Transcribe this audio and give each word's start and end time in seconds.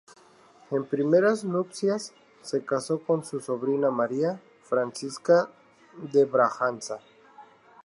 En 0.75 0.83
primeras 0.93 1.43
nupcias 1.43 2.11
se 2.41 2.65
casó 2.65 3.03
con 3.03 3.23
su 3.23 3.39
sobrina 3.39 3.91
María 3.91 4.41
Francisca 4.67 5.47
de 6.11 6.25
Braganza. 6.25 6.97